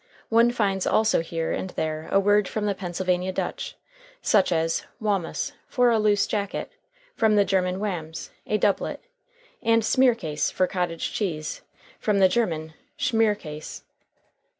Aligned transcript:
One 0.29 0.49
finds 0.49 0.87
also 0.87 1.21
here 1.21 1.51
and 1.51 1.69
there 1.69 2.09
a 2.11 2.19
word 2.19 2.47
from 2.47 2.65
the 2.65 2.73
"Pennsylvania 2.73 3.31
Dutch," 3.31 3.75
such 4.19 4.51
as 4.51 4.83
"waumus" 4.99 5.51
for 5.67 5.91
a 5.91 5.99
loose 5.99 6.25
jacket, 6.25 6.71
from 7.15 7.35
the 7.35 7.45
German 7.45 7.79
wamms, 7.79 8.31
a 8.47 8.57
doublet, 8.57 9.03
and 9.61 9.85
"smearcase" 9.85 10.49
for 10.49 10.65
cottage 10.65 11.13
cheese, 11.13 11.61
from 11.99 12.17
the 12.17 12.27
German 12.27 12.73
schmierkäse. 12.97 13.83